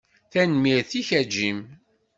Tanemmirt-ik 0.31 1.09
a 1.19 1.21
Jim. 1.33 1.59